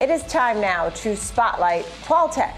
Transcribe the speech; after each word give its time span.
It 0.00 0.10
is 0.10 0.22
time 0.28 0.60
now 0.60 0.90
to 0.90 1.16
spotlight 1.16 1.84
QualTek. 2.04 2.54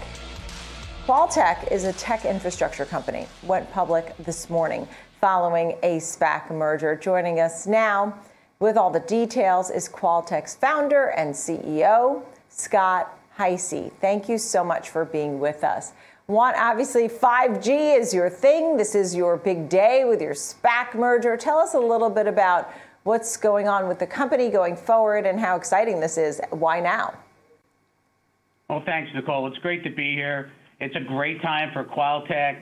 QualTek 1.07 1.71
is 1.71 1.85
a 1.85 1.93
tech 1.93 2.23
infrastructure 2.23 2.85
company, 2.85 3.25
went 3.41 3.71
public 3.71 4.15
this 4.17 4.47
morning 4.47 4.87
following 5.19 5.75
a 5.81 5.97
SPAC 5.97 6.51
merger. 6.51 6.95
Joining 6.95 7.39
us 7.39 7.65
now 7.65 8.15
with 8.59 8.77
all 8.77 8.91
the 8.91 8.99
details 8.99 9.71
is 9.71 9.89
QualTek's 9.89 10.53
founder 10.53 11.07
and 11.17 11.33
CEO, 11.33 12.21
Scott 12.49 13.17
Hisey. 13.39 13.91
Thank 13.93 14.29
you 14.29 14.37
so 14.37 14.63
much 14.63 14.91
for 14.91 15.03
being 15.03 15.39
with 15.39 15.63
us. 15.63 15.93
Want 16.27 16.55
obviously 16.59 17.09
5G 17.09 17.97
is 17.97 18.13
your 18.13 18.29
thing. 18.29 18.77
This 18.77 18.93
is 18.93 19.15
your 19.15 19.35
big 19.35 19.67
day 19.67 20.05
with 20.05 20.21
your 20.21 20.35
SPAC 20.35 20.93
merger. 20.93 21.35
Tell 21.37 21.57
us 21.57 21.73
a 21.73 21.79
little 21.79 22.11
bit 22.11 22.27
about 22.27 22.71
what's 23.01 23.35
going 23.35 23.67
on 23.67 23.87
with 23.87 23.97
the 23.97 24.05
company 24.05 24.51
going 24.51 24.75
forward 24.75 25.25
and 25.25 25.39
how 25.39 25.55
exciting 25.55 25.99
this 25.99 26.19
is. 26.19 26.39
Why 26.51 26.79
now? 26.79 27.15
Well, 28.71 28.81
thanks, 28.85 29.11
Nicole. 29.13 29.47
It's 29.47 29.57
great 29.57 29.83
to 29.83 29.89
be 29.89 30.13
here. 30.13 30.49
It's 30.79 30.95
a 30.95 31.05
great 31.05 31.41
time 31.41 31.71
for 31.73 31.83
QualTek 31.83 32.61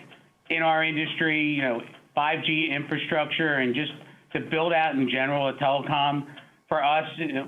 in 0.49 0.63
our 0.63 0.83
industry, 0.83 1.39
you 1.39 1.61
know, 1.61 1.81
5G 2.17 2.75
infrastructure 2.75 3.57
and 3.57 3.75
just 3.75 3.91
to 4.33 4.39
build 4.49 4.73
out 4.73 4.95
in 4.95 5.07
general 5.07 5.49
a 5.49 5.53
telecom 5.61 6.25
for 6.67 6.83
us, 6.83 7.05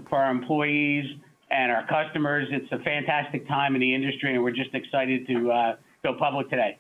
for 0.08 0.20
our 0.20 0.30
employees 0.30 1.06
and 1.50 1.72
our 1.72 1.88
customers. 1.88 2.48
It's 2.52 2.72
a 2.72 2.78
fantastic 2.84 3.48
time 3.48 3.74
in 3.74 3.82
the 3.82 3.96
industry, 3.96 4.36
and 4.36 4.44
we're 4.44 4.52
just 4.52 4.76
excited 4.76 5.26
to 5.26 5.52
uh, 5.52 5.76
go 6.04 6.14
public 6.20 6.48
today. 6.52 6.78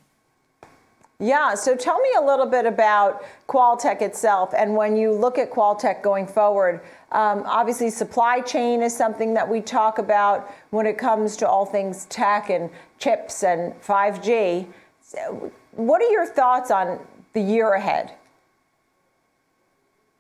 Yeah, 1.22 1.54
so 1.54 1.76
tell 1.76 2.00
me 2.00 2.10
a 2.18 2.22
little 2.22 2.48
bit 2.48 2.66
about 2.66 3.24
QualTek 3.48 4.02
itself. 4.02 4.56
And 4.58 4.76
when 4.76 4.98
you 4.98 5.12
look 5.12 5.38
at 5.38 5.52
QualTek 5.52 6.02
going 6.02 6.26
forward, 6.26 6.82
um, 7.12 7.44
obviously 7.46 7.92
supply 7.92 8.42
chain 8.42 8.82
is 8.82 8.98
something 8.98 9.36
that 9.36 9.48
we 9.48 9.62
talk 9.62 10.00
about 10.00 10.52
when 10.72 10.88
it 10.88 10.98
comes 10.98 11.38
to 11.38 11.48
all 11.48 11.64
things 11.64 12.06
tech 12.06 12.50
and 12.50 12.72
chips 12.98 13.44
and 13.44 13.80
5G. 13.84 14.66
So 15.04 15.52
what 15.74 16.02
are 16.02 16.10
your 16.10 16.26
thoughts 16.26 16.72
on 16.72 17.00
the 17.34 17.42
year 17.42 17.74
ahead? 17.74 18.16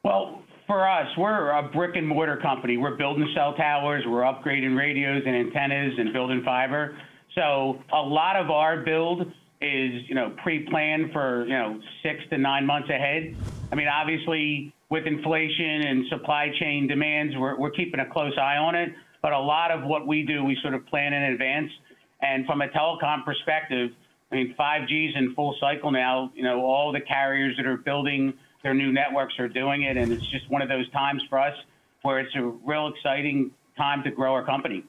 Well, 0.04 0.44
for 0.68 0.88
us, 0.88 1.08
we're 1.18 1.50
a 1.50 1.64
brick 1.64 1.96
and 1.96 2.08
mortar 2.08 2.38
company. 2.38 2.78
We're 2.78 2.96
building 2.96 3.28
cell 3.34 3.56
towers, 3.56 4.04
we're 4.06 4.22
upgrading 4.22 4.78
radios 4.78 5.24
and 5.26 5.36
antennas 5.36 5.96
and 5.98 6.14
building 6.14 6.44
fiber. 6.46 6.96
So 7.34 7.82
a 7.92 8.02
lot 8.02 8.36
of 8.36 8.52
our 8.52 8.84
build 8.84 9.32
is, 9.62 10.08
you 10.08 10.16
know, 10.16 10.34
pre-planned 10.42 11.12
for, 11.12 11.46
you 11.46 11.54
know, 11.54 11.80
six 12.04 12.20
to 12.32 12.38
nine 12.38 12.66
months 12.66 12.90
ahead. 12.90 13.36
I 13.72 13.76
mean, 13.76 13.88
obviously, 13.88 14.74
with 14.90 15.06
inflation 15.06 15.88
and 15.88 16.08
supply 16.10 16.50
chain 16.60 16.88
demands, 16.88 17.36
we're, 17.38 17.58
we're 17.58 17.72
keeping 17.72 18.00
a 18.00 18.12
close 18.12 18.34
eye 18.38 18.58
on 18.58 18.76
it. 18.76 18.90
But 19.22 19.34
a 19.34 19.40
lot 19.40 19.72
of 19.72 19.84
what 19.84 20.08
we 20.08 20.24
do, 20.24 20.44
we 20.44 20.58
sort 20.62 20.74
of 20.74 20.86
plan 20.88 21.14
in 21.14 21.24
advance. 21.24 21.72
And 22.22 22.46
from 22.46 22.62
a 22.62 22.68
telecom 22.70 23.24
perspective, 23.24 23.92
I 24.32 24.36
mean, 24.36 24.56
5G 24.60 25.10
is 25.10 25.16
in 25.16 25.36
full 25.36 25.56
cycle 25.60 25.92
now. 25.92 26.32
You 26.36 26.44
know, 26.44 26.62
all 26.66 26.92
the 26.92 27.02
carriers 27.02 27.56
that 27.58 27.66
are 27.66 27.78
building 27.78 28.34
their 28.64 28.74
new 28.74 28.92
networks 28.92 29.34
are 29.40 29.48
doing 29.48 29.84
it, 29.84 29.98
and 29.98 30.12
it's 30.12 30.30
just 30.32 30.50
one 30.50 30.62
of 30.62 30.70
those 30.70 30.90
times 30.92 31.24
for 31.30 31.40
us 31.40 31.56
where 32.04 32.20
it's 32.20 32.36
a 32.36 32.42
real 32.42 32.88
exciting 32.88 33.52
time 33.78 34.04
to 34.04 34.12
grow 34.12 34.34
our 34.34 34.46
company. 34.46 34.84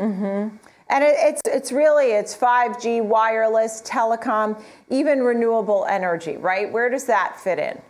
Mm-hmm. 0.00 0.56
And 0.88 1.04
it, 1.04 1.14
it's 1.18 1.42
it's 1.44 1.72
really 1.72 2.12
it's 2.12 2.36
5G, 2.36 3.04
wireless, 3.04 3.82
telecom, 3.82 4.60
even 4.88 5.20
renewable 5.20 5.86
energy, 5.88 6.36
right? 6.36 6.70
Where 6.72 6.88
does 6.88 7.04
that 7.04 7.38
fit 7.38 7.58
in? 7.58 7.80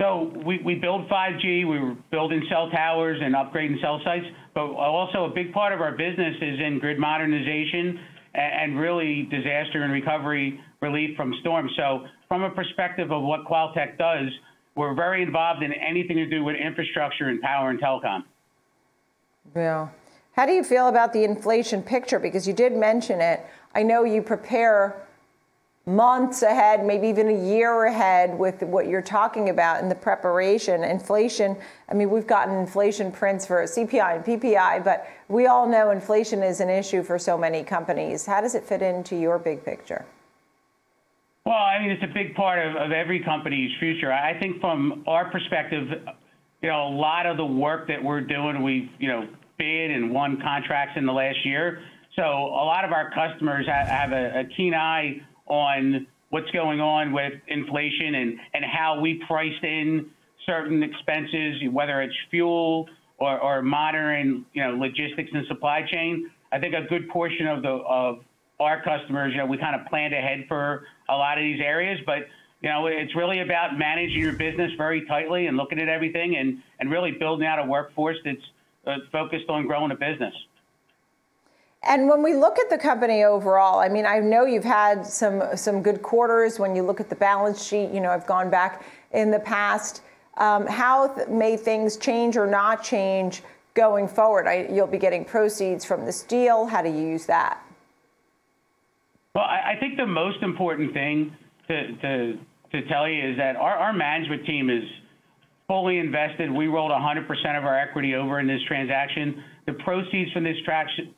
So 0.00 0.32
we, 0.46 0.58
we 0.64 0.76
build 0.76 1.08
5G, 1.10 1.68
we 1.68 1.76
are 1.76 1.94
building 2.10 2.42
cell 2.48 2.70
towers 2.70 3.20
and 3.22 3.34
upgrading 3.34 3.82
cell 3.82 4.00
sites, 4.02 4.24
but 4.54 4.62
also 4.62 5.26
a 5.26 5.28
big 5.28 5.52
part 5.52 5.74
of 5.74 5.82
our 5.82 5.92
business 5.92 6.34
is 6.40 6.58
in 6.58 6.78
grid 6.80 6.98
modernization 6.98 8.00
and, 8.32 8.72
and 8.72 8.80
really 8.80 9.28
disaster 9.30 9.82
and 9.82 9.92
recovery 9.92 10.58
relief 10.80 11.14
from 11.18 11.34
storms. 11.42 11.70
So 11.76 12.06
from 12.28 12.44
a 12.44 12.50
perspective 12.50 13.12
of 13.12 13.22
what 13.22 13.44
QualTek 13.44 13.98
does, 13.98 14.30
we're 14.74 14.94
very 14.94 15.22
involved 15.22 15.62
in 15.62 15.74
anything 15.74 16.16
to 16.16 16.26
do 16.26 16.44
with 16.44 16.56
infrastructure 16.56 17.28
and 17.28 17.38
power 17.42 17.68
and 17.68 17.78
telecom. 17.78 18.22
Yeah. 19.54 19.88
How 20.32 20.46
do 20.46 20.52
you 20.52 20.62
feel 20.64 20.88
about 20.88 21.12
the 21.12 21.24
inflation 21.24 21.82
picture? 21.82 22.18
Because 22.18 22.46
you 22.46 22.54
did 22.54 22.76
mention 22.76 23.20
it. 23.20 23.44
I 23.74 23.82
know 23.82 24.04
you 24.04 24.22
prepare 24.22 25.06
months 25.86 26.42
ahead, 26.42 26.84
maybe 26.84 27.08
even 27.08 27.28
a 27.28 27.44
year 27.52 27.84
ahead 27.86 28.38
with 28.38 28.62
what 28.62 28.86
you're 28.86 29.02
talking 29.02 29.48
about 29.48 29.82
in 29.82 29.88
the 29.88 29.94
preparation. 29.94 30.84
Inflation, 30.84 31.56
I 31.88 31.94
mean, 31.94 32.10
we've 32.10 32.26
gotten 32.26 32.54
inflation 32.54 33.10
prints 33.10 33.46
for 33.46 33.62
CPI 33.64 34.16
and 34.16 34.24
PPI, 34.24 34.84
but 34.84 35.08
we 35.28 35.46
all 35.46 35.68
know 35.68 35.90
inflation 35.90 36.42
is 36.42 36.60
an 36.60 36.68
issue 36.68 37.02
for 37.02 37.18
so 37.18 37.36
many 37.36 37.64
companies. 37.64 38.24
How 38.24 38.40
does 38.40 38.54
it 38.54 38.64
fit 38.64 38.82
into 38.82 39.16
your 39.16 39.38
big 39.38 39.64
picture? 39.64 40.04
Well, 41.44 41.56
I 41.56 41.80
mean, 41.80 41.90
it's 41.90 42.04
a 42.04 42.14
big 42.14 42.34
part 42.34 42.64
of, 42.64 42.76
of 42.76 42.92
every 42.92 43.20
company's 43.20 43.72
future. 43.80 44.12
I 44.12 44.38
think 44.38 44.60
from 44.60 45.02
our 45.06 45.30
perspective, 45.30 45.88
you 46.62 46.68
know, 46.68 46.88
a 46.88 46.94
lot 46.94 47.26
of 47.26 47.36
the 47.38 47.46
work 47.46 47.88
that 47.88 48.02
we're 48.02 48.20
doing, 48.20 48.62
we've, 48.62 48.90
you 48.98 49.08
know, 49.08 49.26
bid 49.60 49.90
and 49.90 50.10
won 50.10 50.40
contracts 50.40 50.94
in 50.96 51.04
the 51.04 51.12
last 51.12 51.44
year. 51.44 51.82
So 52.16 52.22
a 52.22 52.64
lot 52.64 52.84
of 52.84 52.92
our 52.92 53.12
customers 53.12 53.66
have, 53.68 53.86
have 53.86 54.12
a, 54.12 54.40
a 54.40 54.44
keen 54.56 54.74
eye 54.74 55.20
on 55.46 56.06
what's 56.30 56.50
going 56.50 56.80
on 56.80 57.12
with 57.12 57.34
inflation 57.48 58.14
and, 58.14 58.38
and 58.54 58.64
how 58.64 58.98
we 59.00 59.22
priced 59.26 59.62
in 59.62 60.10
certain 60.46 60.82
expenses, 60.82 61.62
whether 61.70 62.00
it's 62.00 62.14
fuel 62.30 62.88
or, 63.18 63.38
or 63.38 63.62
monitoring, 63.62 64.46
you 64.54 64.62
know, 64.62 64.70
logistics 64.76 65.30
and 65.32 65.46
supply 65.46 65.82
chain. 65.92 66.30
I 66.52 66.58
think 66.58 66.74
a 66.74 66.88
good 66.88 67.08
portion 67.10 67.46
of 67.46 67.62
the 67.62 67.68
of 67.68 68.24
our 68.58 68.82
customers, 68.82 69.32
you 69.32 69.38
know, 69.38 69.46
we 69.46 69.58
kind 69.58 69.78
of 69.78 69.86
planned 69.86 70.14
ahead 70.14 70.44
for 70.48 70.84
a 71.08 71.14
lot 71.14 71.38
of 71.38 71.42
these 71.42 71.60
areas, 71.60 71.98
but 72.06 72.26
you 72.62 72.68
know, 72.68 72.86
it's 72.86 73.14
really 73.16 73.40
about 73.40 73.78
managing 73.78 74.18
your 74.20 74.34
business 74.34 74.70
very 74.76 75.06
tightly 75.06 75.46
and 75.46 75.56
looking 75.56 75.80
at 75.80 75.88
everything 75.88 76.36
and, 76.36 76.58
and 76.78 76.90
really 76.90 77.12
building 77.12 77.46
out 77.46 77.58
a 77.58 77.64
workforce 77.64 78.18
that's 78.24 78.42
focused 79.12 79.48
on 79.48 79.66
growing 79.66 79.90
a 79.90 79.94
business. 79.94 80.34
And 81.82 82.08
when 82.08 82.22
we 82.22 82.34
look 82.34 82.58
at 82.58 82.68
the 82.68 82.76
company 82.76 83.24
overall, 83.24 83.78
I 83.78 83.88
mean, 83.88 84.04
I 84.04 84.18
know 84.18 84.44
you've 84.44 84.64
had 84.64 85.06
some 85.06 85.42
some 85.56 85.82
good 85.82 86.02
quarters. 86.02 86.58
When 86.58 86.76
you 86.76 86.82
look 86.82 87.00
at 87.00 87.08
the 87.08 87.16
balance 87.16 87.64
sheet, 87.64 87.90
you 87.90 88.00
know, 88.00 88.10
I've 88.10 88.26
gone 88.26 88.50
back 88.50 88.84
in 89.12 89.30
the 89.30 89.40
past. 89.40 90.02
Um, 90.36 90.66
how 90.66 91.08
th- 91.08 91.28
may 91.28 91.56
things 91.56 91.96
change 91.96 92.36
or 92.36 92.46
not 92.46 92.82
change 92.84 93.42
going 93.74 94.08
forward? 94.08 94.46
I, 94.46 94.68
you'll 94.70 94.86
be 94.86 94.98
getting 94.98 95.24
proceeds 95.24 95.84
from 95.84 96.04
this 96.04 96.22
deal. 96.22 96.66
How 96.66 96.82
do 96.82 96.90
you 96.90 97.00
use 97.00 97.26
that? 97.26 97.62
Well, 99.34 99.44
I, 99.44 99.72
I 99.72 99.76
think 99.80 99.96
the 99.96 100.06
most 100.06 100.42
important 100.42 100.92
thing 100.92 101.34
to, 101.68 101.96
to, 101.96 102.38
to 102.72 102.88
tell 102.88 103.08
you 103.08 103.30
is 103.30 103.36
that 103.36 103.56
our, 103.56 103.76
our 103.76 103.92
management 103.92 104.44
team 104.44 104.70
is 104.70 104.84
fully 105.70 105.98
invested. 105.98 106.50
We 106.50 106.66
rolled 106.66 106.90
100% 106.90 107.28
of 107.56 107.64
our 107.64 107.78
equity 107.78 108.16
over 108.16 108.40
in 108.40 108.48
this 108.48 108.60
transaction. 108.66 109.40
The 109.66 109.74
proceeds 109.74 110.32
from 110.32 110.42
this 110.42 110.56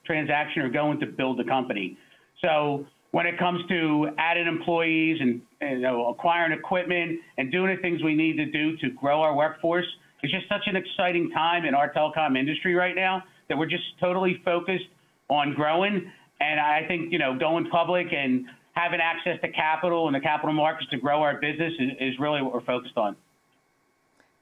transaction 0.05 0.61
are 0.61 0.69
going 0.69 1.01
to 1.01 1.07
build 1.07 1.39
the 1.39 1.45
company. 1.45 1.97
So 2.45 2.85
when 3.13 3.25
it 3.25 3.39
comes 3.39 3.67
to 3.71 4.09
adding 4.19 4.47
employees 4.47 5.17
and, 5.23 5.41
you 5.63 5.79
know, 5.79 6.09
acquiring 6.09 6.53
equipment 6.53 7.19
and 7.39 7.51
doing 7.51 7.75
the 7.75 7.81
things 7.81 8.03
we 8.03 8.15
need 8.15 8.37
to 8.37 8.45
do 8.45 8.77
to 8.77 8.91
grow 8.91 9.23
our 9.23 9.35
workforce, 9.35 9.87
it's 10.23 10.31
just 10.31 10.47
such 10.51 10.67
an 10.67 10.77
exciting 10.77 11.31
time 11.31 11.65
in 11.65 11.75
our 11.75 11.91
telecom 11.91 12.39
industry 12.39 12.75
right 12.75 12.95
now 12.95 13.23
that 13.49 13.57
we're 13.57 13.65
just 13.65 13.85
totally 14.01 14.43
focused 14.45 14.85
on 15.31 15.55
growing. 15.55 16.13
And 16.41 16.61
I 16.61 16.83
think, 16.87 17.11
you 17.11 17.19
know, 17.19 17.39
going 17.39 17.71
public 17.71 18.09
and 18.13 18.45
having 18.75 19.01
access 19.01 19.41
to 19.41 19.51
capital 19.51 20.09
and 20.09 20.15
the 20.15 20.21
capital 20.21 20.53
markets 20.53 20.91
to 20.91 20.99
grow 20.99 21.23
our 21.23 21.41
business 21.41 21.73
is, 21.79 21.91
is 22.01 22.19
really 22.19 22.43
what 22.43 22.53
we're 22.53 22.65
focused 22.67 22.99
on. 22.99 23.17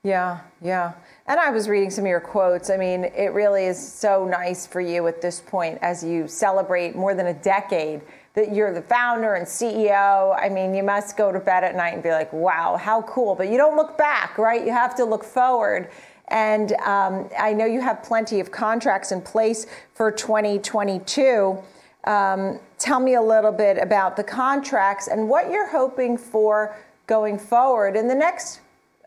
Yeah, 0.03 0.41
yeah. 0.63 0.95
And 1.27 1.39
I 1.39 1.51
was 1.51 1.69
reading 1.69 1.91
some 1.91 2.05
of 2.05 2.09
your 2.09 2.21
quotes. 2.21 2.71
I 2.71 2.79
mean, 2.79 3.05
it 3.05 3.35
really 3.35 3.67
is 3.67 3.79
so 3.79 4.25
nice 4.25 4.67
for 4.67 4.81
you 4.81 5.07
at 5.09 5.21
this 5.21 5.41
point 5.41 5.79
as 5.83 6.03
you 6.03 6.27
celebrate 6.27 6.97
more 6.97 7.15
than 7.15 7.27
a 7.27 7.35
decade 7.35 8.01
that 8.33 8.55
you're 8.55 8.73
the 8.73 8.81
founder 8.81 9.35
and 9.35 9.47
CEO. 9.47 10.35
I 10.41 10.49
mean, 10.49 10.75
you 10.75 10.83
must 10.83 11.19
go 11.19 11.31
to 11.31 11.39
bed 11.39 11.65
at 11.65 11.77
night 11.77 11.93
and 11.93 12.03
be 12.03 12.13
like, 12.13 12.33
wow, 12.33 12.79
how 12.79 13.03
cool. 13.03 13.35
But 13.35 13.51
you 13.51 13.59
don't 13.59 13.77
look 13.77 13.99
back, 13.99 14.39
right? 14.39 14.65
You 14.65 14.73
have 14.73 14.95
to 14.97 15.05
look 15.05 15.23
forward. 15.23 15.91
And 16.29 16.73
um, 16.85 17.29
I 17.39 17.53
know 17.53 17.67
you 17.67 17.83
have 17.83 18.03
plenty 18.03 18.41
of 18.41 18.51
contracts 18.51 19.13
in 19.13 19.21
place 19.21 19.67
for 19.93 20.11
2022. 20.11 21.59
Um, 22.05 22.59
tell 22.79 23.01
me 23.01 23.17
a 23.17 23.23
little 23.23 23.53
bit 23.53 23.77
about 23.77 24.17
the 24.17 24.25
contracts 24.25 25.09
and 25.09 25.29
what 25.29 25.51
you're 25.51 25.69
hoping 25.69 26.17
for 26.17 26.75
going 27.07 27.39
forward 27.39 27.97
in 27.97 28.09
the 28.09 28.15
next 28.15 28.61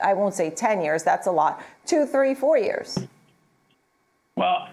I 0.04 0.14
won't 0.14 0.34
say 0.34 0.50
10 0.50 0.82
years, 0.82 1.04
that's 1.04 1.28
a 1.28 1.32
lot, 1.32 1.64
two, 1.86 2.06
three, 2.06 2.36
four 2.36 2.58
years? 2.58 3.00
Well, 4.36 4.68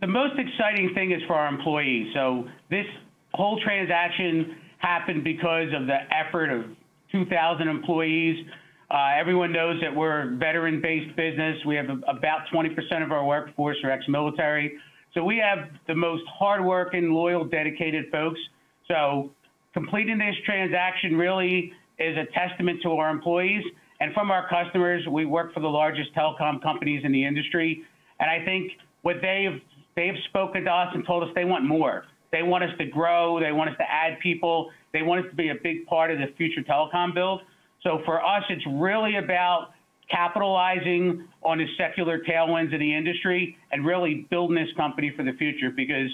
the 0.00 0.06
most 0.06 0.34
exciting 0.38 0.92
thing 0.94 1.12
is 1.12 1.22
for 1.26 1.34
our 1.34 1.46
employees. 1.46 2.12
So 2.14 2.46
this 2.70 2.86
whole 3.32 3.60
transaction 3.62 4.56
happened 4.78 5.24
because 5.24 5.68
of 5.74 5.86
the 5.86 5.98
effort 6.12 6.50
of 6.50 6.64
2,000 7.12 7.68
employees. 7.68 8.46
Uh, 8.90 9.12
everyone 9.16 9.52
knows 9.52 9.80
that 9.80 9.94
we're 9.94 10.34
a 10.34 10.36
veteran-based 10.36 11.16
business. 11.16 11.56
We 11.66 11.76
have 11.76 11.86
about 12.08 12.42
20% 12.52 13.02
of 13.02 13.12
our 13.12 13.24
workforce 13.24 13.76
are 13.84 13.90
ex-military. 13.90 14.76
So 15.14 15.22
we 15.24 15.38
have 15.38 15.68
the 15.86 15.94
most 15.94 16.24
hardworking, 16.28 17.12
loyal, 17.12 17.44
dedicated 17.44 18.06
folks. 18.10 18.40
So 18.88 19.30
completing 19.72 20.18
this 20.18 20.34
transaction 20.44 21.16
really 21.16 21.72
is 21.98 22.16
a 22.16 22.26
testament 22.32 22.80
to 22.82 22.90
our 22.92 23.10
employees. 23.10 23.64
And 24.04 24.12
from 24.12 24.30
our 24.30 24.46
customers, 24.50 25.02
we 25.10 25.24
work 25.24 25.54
for 25.54 25.60
the 25.60 25.66
largest 25.66 26.14
telecom 26.14 26.62
companies 26.62 27.00
in 27.06 27.10
the 27.10 27.24
industry. 27.24 27.82
And 28.20 28.28
I 28.28 28.44
think 28.44 28.72
what 29.00 29.16
they've, 29.22 29.62
they've 29.96 30.22
spoken 30.28 30.64
to 30.64 30.70
us 30.70 30.88
and 30.92 31.06
told 31.06 31.22
us 31.22 31.30
they 31.34 31.46
want 31.46 31.64
more. 31.64 32.04
They 32.30 32.42
want 32.42 32.64
us 32.64 32.70
to 32.76 32.84
grow. 32.84 33.40
They 33.40 33.50
want 33.50 33.70
us 33.70 33.76
to 33.78 33.90
add 33.90 34.20
people. 34.22 34.70
They 34.92 35.00
want 35.00 35.24
us 35.24 35.30
to 35.30 35.34
be 35.34 35.48
a 35.48 35.54
big 35.54 35.86
part 35.86 36.10
of 36.10 36.18
the 36.18 36.26
future 36.36 36.60
telecom 36.60 37.14
build. 37.14 37.40
So 37.82 38.02
for 38.04 38.22
us, 38.22 38.42
it's 38.50 38.66
really 38.72 39.16
about 39.16 39.70
capitalizing 40.10 41.26
on 41.42 41.56
the 41.56 41.66
secular 41.78 42.18
tailwinds 42.18 42.74
in 42.74 42.80
the 42.80 42.94
industry 42.94 43.56
and 43.72 43.86
really 43.86 44.26
building 44.28 44.56
this 44.56 44.68
company 44.76 45.14
for 45.16 45.22
the 45.22 45.32
future 45.38 45.70
because, 45.74 46.10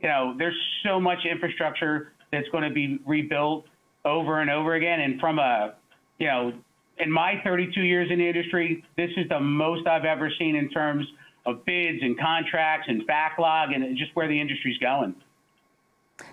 you 0.00 0.08
know, 0.08 0.36
there's 0.38 0.54
so 0.84 1.00
much 1.00 1.18
infrastructure 1.28 2.12
that's 2.30 2.46
going 2.50 2.62
to 2.62 2.72
be 2.72 3.00
rebuilt 3.04 3.64
over 4.04 4.42
and 4.42 4.48
over 4.48 4.76
again. 4.76 5.00
And 5.00 5.18
from 5.18 5.40
a, 5.40 5.74
you 6.20 6.28
know, 6.28 6.52
in 6.98 7.10
my 7.10 7.40
32 7.44 7.80
years 7.80 8.10
in 8.10 8.18
the 8.18 8.26
industry, 8.26 8.84
this 8.96 9.10
is 9.16 9.28
the 9.28 9.40
most 9.40 9.86
I've 9.86 10.04
ever 10.04 10.30
seen 10.38 10.56
in 10.56 10.68
terms 10.70 11.06
of 11.46 11.64
bids 11.64 11.98
and 12.02 12.18
contracts 12.18 12.86
and 12.88 13.06
backlog 13.06 13.72
and 13.72 13.96
just 13.96 14.14
where 14.14 14.28
the 14.28 14.40
industry's 14.40 14.78
going. 14.78 15.14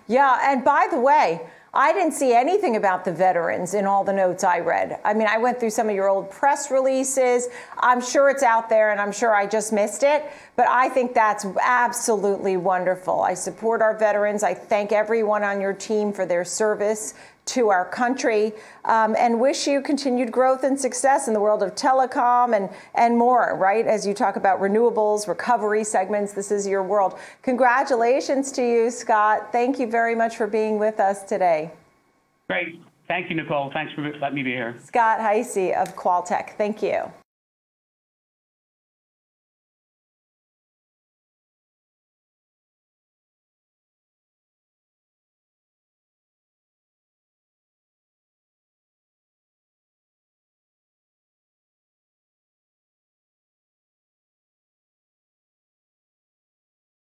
Yeah, 0.06 0.38
and 0.42 0.64
by 0.64 0.88
the 0.90 1.00
way, 1.00 1.40
I 1.72 1.92
didn't 1.92 2.12
see 2.12 2.34
anything 2.34 2.76
about 2.76 3.04
the 3.04 3.12
veterans 3.12 3.74
in 3.74 3.86
all 3.86 4.02
the 4.02 4.12
notes 4.12 4.42
I 4.42 4.58
read. 4.58 5.00
I 5.04 5.14
mean, 5.14 5.28
I 5.28 5.38
went 5.38 5.60
through 5.60 5.70
some 5.70 5.88
of 5.88 5.94
your 5.94 6.08
old 6.08 6.30
press 6.30 6.70
releases. 6.70 7.48
I'm 7.78 8.00
sure 8.00 8.28
it's 8.28 8.42
out 8.42 8.68
there 8.68 8.90
and 8.90 9.00
I'm 9.00 9.12
sure 9.12 9.34
I 9.34 9.46
just 9.46 9.72
missed 9.72 10.02
it, 10.02 10.24
but 10.56 10.66
I 10.68 10.88
think 10.88 11.14
that's 11.14 11.46
absolutely 11.62 12.56
wonderful. 12.56 13.20
I 13.22 13.34
support 13.34 13.82
our 13.82 13.96
veterans. 13.96 14.42
I 14.42 14.52
thank 14.52 14.90
everyone 14.90 15.44
on 15.44 15.60
your 15.60 15.72
team 15.72 16.12
for 16.12 16.26
their 16.26 16.44
service 16.44 17.14
to 17.50 17.68
our 17.68 17.84
country 17.84 18.52
um, 18.84 19.14
and 19.18 19.40
wish 19.40 19.66
you 19.66 19.80
continued 19.80 20.30
growth 20.30 20.64
and 20.64 20.78
success 20.78 21.28
in 21.28 21.34
the 21.34 21.40
world 21.40 21.62
of 21.62 21.74
telecom 21.74 22.56
and, 22.56 22.70
and 22.94 23.16
more, 23.16 23.56
right? 23.56 23.86
As 23.86 24.06
you 24.06 24.14
talk 24.14 24.36
about 24.36 24.60
renewables, 24.60 25.26
recovery 25.26 25.84
segments, 25.84 26.32
this 26.32 26.50
is 26.50 26.66
your 26.66 26.82
world. 26.82 27.18
Congratulations 27.42 28.52
to 28.52 28.62
you, 28.62 28.90
Scott. 28.90 29.52
Thank 29.52 29.78
you 29.78 29.86
very 29.86 30.14
much 30.14 30.36
for 30.36 30.46
being 30.46 30.78
with 30.78 31.00
us 31.00 31.24
today. 31.24 31.72
Great. 32.48 32.80
Thank 33.08 33.28
you, 33.28 33.36
Nicole. 33.36 33.70
Thanks 33.72 33.92
for 33.94 34.02
letting 34.02 34.36
me 34.36 34.42
be 34.42 34.52
here. 34.52 34.76
Scott 34.84 35.18
Hisey 35.18 35.74
of 35.74 35.96
QualTek. 35.96 36.56
Thank 36.56 36.82
you. 36.82 37.10